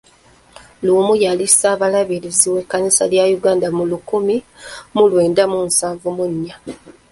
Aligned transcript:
Luwum 0.83 1.09
yali 1.23 1.45
Ssaabalabirizi 1.51 2.47
w'ekkanisa 2.53 3.03
ya 3.17 3.23
Uganda 3.37 3.67
mu 3.77 3.83
lukumi 3.91 4.35
mu 4.93 5.01
lwenda 5.11 5.43
mu 5.51 5.59
nsanvu 5.67 6.07
mu 6.17 6.25
nnya. 6.31 6.55